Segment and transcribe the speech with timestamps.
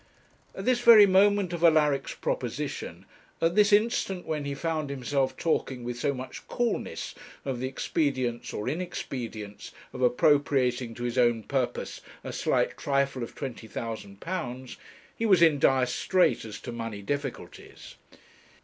[0.55, 3.05] At this very moment of Alaric's proposition,
[3.39, 7.13] at this instant when he found himself talking with so much coolness
[7.45, 13.35] of the expedience or inexpedience of appropriating to his own purpose a slight trifle of
[13.35, 14.77] £20,000,
[15.15, 17.93] he was in dire strait as to money difficulties.